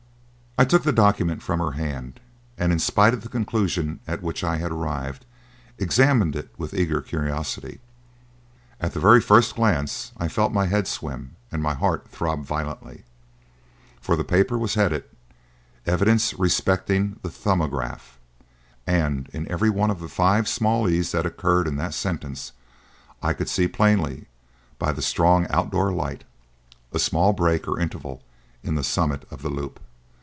[0.57, 2.19] I took the document from her hand
[2.57, 5.25] and, in spite of the conclusion at which I had arrived,
[5.79, 7.79] examined it with eager curiosity.
[8.77, 12.43] And at the very first glance I felt my head swim and my heart throb
[12.43, 13.05] violently.
[14.01, 15.05] For the paper was headed:
[15.87, 18.19] "Evidence respecting the Thumbograph,"
[18.85, 22.51] and in every one of the five small "e's" that occurred in that sentence
[23.23, 24.27] I could see plainly
[24.77, 26.25] by the strong out door light
[26.91, 28.21] a small break or interval
[28.61, 29.79] in the summit of the loop.